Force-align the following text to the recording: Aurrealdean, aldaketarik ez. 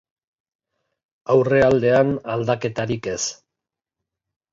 Aurrealdean, 1.33 2.09
aldaketarik 2.37 3.11
ez. 3.13 3.21